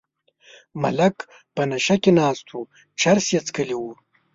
ملک 0.81 1.15
په 1.55 1.61
نشه 1.71 1.95
کې 2.03 2.11
ناست 2.19 2.47
و 2.57 2.59
چرس 2.99 3.25
یې 3.33 3.39
څکلي 3.47 3.75
وو. 3.77 3.91